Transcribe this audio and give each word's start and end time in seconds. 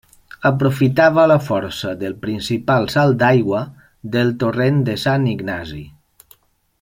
Aprofitava 0.49 1.25
la 1.31 1.35
força 1.47 1.91
del 1.99 2.15
principal 2.25 2.89
salt 2.95 3.21
d'aigua 3.25 3.61
del 4.19 4.35
torrent 4.45 4.81
de 4.89 4.97
Sant 5.07 5.29
Ignasi. 5.37 5.89